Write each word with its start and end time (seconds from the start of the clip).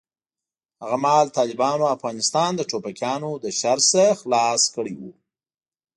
هغه 0.81 0.97
مهال 1.03 1.27
طالبانو 1.37 1.85
افغانستان 1.95 2.51
د 2.55 2.61
ټوپکیانو 2.69 3.31
له 3.43 3.49
شر 3.59 3.77
نه 3.93 4.05
خلاص 4.21 4.61
کړی 4.75 4.93
و. 4.99 5.01